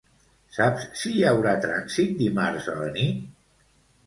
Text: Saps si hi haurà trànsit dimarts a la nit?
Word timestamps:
Saps 0.55 0.87
si 1.01 1.11
hi 1.17 1.21
haurà 1.31 1.51
trànsit 1.67 2.17
dimarts 2.23 2.71
a 2.75 2.79
la 2.81 2.89
nit? 2.97 3.23